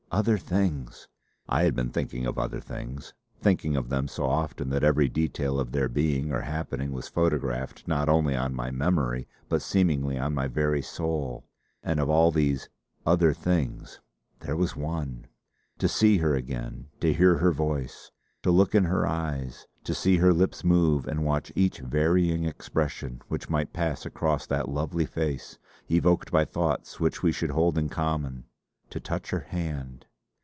'Other 0.13 0.37
things!' 0.37 1.07
I 1.47 1.63
had 1.63 1.73
been 1.73 1.89
thinking 1.89 2.25
of 2.25 2.37
other 2.37 2.59
things; 2.59 3.13
thinking 3.39 3.77
of 3.77 3.87
them 3.87 4.09
so 4.09 4.25
often 4.25 4.69
that 4.69 4.83
every 4.83 5.07
detail 5.07 5.57
of 5.57 5.71
their 5.71 5.87
being 5.87 6.33
or 6.33 6.41
happening 6.41 6.91
was 6.91 7.07
photographed 7.07 7.87
not 7.87 8.09
only 8.09 8.35
on 8.35 8.53
my 8.53 8.71
memory 8.71 9.25
but 9.47 9.61
seemingly 9.61 10.17
on 10.17 10.33
my 10.33 10.49
very 10.49 10.81
soul. 10.81 11.45
And 11.81 11.97
of 11.97 12.09
all 12.09 12.29
these 12.29 12.67
'other 13.05 13.31
things' 13.31 14.01
there 14.41 14.57
was 14.57 14.75
one!!... 14.75 15.27
To 15.77 15.87
see 15.87 16.17
her 16.17 16.35
again; 16.35 16.87
to 16.99 17.13
hear 17.13 17.37
her 17.37 17.53
voice; 17.53 18.11
to 18.43 18.51
look 18.51 18.75
in 18.75 18.83
her 18.83 19.07
eyes; 19.07 19.65
to 19.85 19.93
see 19.95 20.17
her 20.17 20.33
lips 20.33 20.61
move 20.61 21.07
and 21.07 21.23
watch 21.23 21.53
each 21.55 21.79
varying 21.79 22.43
expression 22.43 23.21
which 23.29 23.49
might 23.49 23.71
pass 23.71 24.05
across 24.05 24.45
that 24.47 24.67
lovely 24.67 25.05
face, 25.05 25.57
evoked 25.89 26.33
by 26.33 26.43
thoughts 26.43 26.99
which 26.99 27.23
we 27.23 27.31
should 27.31 27.51
hold 27.51 27.77
in 27.77 27.87
common; 27.87 28.43
to 28.89 28.99
touch 28.99 29.29
her 29.29 29.39
hand.... 29.39 30.05